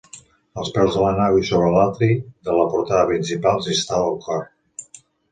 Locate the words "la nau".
1.01-1.35